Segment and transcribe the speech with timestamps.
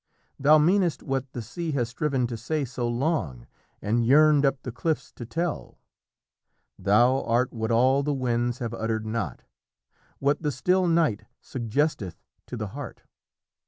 [0.39, 3.45] Thou meanest what the sea has striven to say So long,
[3.83, 5.77] and yearned up the cliffs to tell;
[6.79, 9.43] Thou art what all the winds have uttered not,
[10.17, 12.15] What the still night suggesteth
[12.47, 13.03] to the heart.